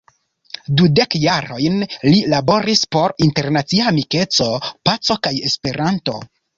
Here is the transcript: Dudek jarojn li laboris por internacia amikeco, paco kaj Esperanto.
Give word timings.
Dudek 0.79 1.13
jarojn 1.23 1.77
li 2.07 2.23
laboris 2.35 2.83
por 2.97 3.15
internacia 3.29 3.89
amikeco, 3.95 4.51
paco 4.91 5.23
kaj 5.25 5.39
Esperanto. 5.55 6.23